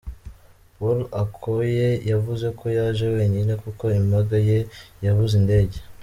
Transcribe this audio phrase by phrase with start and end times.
[0.77, 4.57] Paul Okoye yavuze ko yaje wenyine kuko impanga ye
[5.05, 5.77] yabuze indege.